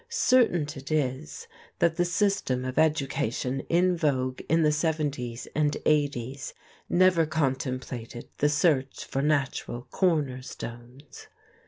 [0.09, 1.47] Certain it is
[1.77, 6.55] that the system of education in vogue in the 70's and 80's
[6.89, 11.27] never contemplated the search for natural corner stones.